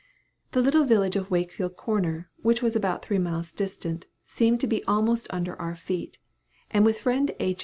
The 0.53 0.63
little 0.63 0.83
village 0.83 1.15
at 1.15 1.29
Wakefield 1.29 1.77
corner, 1.77 2.31
which 2.41 2.63
was 2.63 2.75
about 2.75 3.05
three 3.05 3.19
miles 3.19 3.51
distant, 3.51 4.07
seemed 4.25 4.59
to 4.61 4.65
be 4.67 4.83
almost 4.85 5.27
under 5.29 5.55
our 5.61 5.75
feet; 5.75 6.17
and 6.71 6.83
with 6.83 6.99
friend 6.99 7.29
H.' 7.39 7.59